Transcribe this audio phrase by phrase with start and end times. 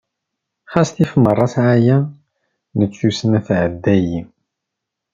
[0.73, 1.97] Ɣas tif meṛṛa sɛaya,
[2.77, 4.21] nekk tussna tɛedda-yi.